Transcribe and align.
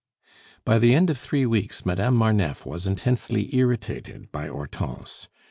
By 0.65 0.79
the 0.79 0.95
end 0.95 1.11
of 1.11 1.19
three 1.19 1.45
weeks, 1.45 1.85
Madame 1.85 2.15
Marneffe 2.15 2.65
was 2.65 2.87
intensely 2.87 3.55
irritated 3.55 4.31
by 4.31 4.47
Hortense. 4.47 5.27